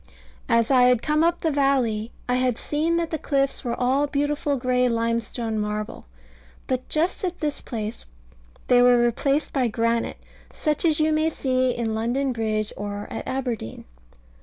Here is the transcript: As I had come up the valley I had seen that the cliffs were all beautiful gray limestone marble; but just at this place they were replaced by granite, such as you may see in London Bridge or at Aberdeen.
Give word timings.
As 0.49 0.71
I 0.71 0.85
had 0.85 1.03
come 1.03 1.23
up 1.23 1.41
the 1.41 1.51
valley 1.51 2.09
I 2.27 2.33
had 2.33 2.57
seen 2.57 2.97
that 2.97 3.11
the 3.11 3.19
cliffs 3.19 3.63
were 3.63 3.79
all 3.79 4.07
beautiful 4.07 4.57
gray 4.57 4.89
limestone 4.89 5.59
marble; 5.59 6.07
but 6.65 6.89
just 6.89 7.23
at 7.23 7.39
this 7.39 7.61
place 7.61 8.05
they 8.65 8.81
were 8.81 8.97
replaced 9.05 9.53
by 9.53 9.67
granite, 9.67 10.17
such 10.51 10.85
as 10.85 10.99
you 10.99 11.13
may 11.13 11.29
see 11.29 11.69
in 11.75 11.93
London 11.93 12.33
Bridge 12.33 12.73
or 12.75 13.07
at 13.11 13.27
Aberdeen. 13.27 13.85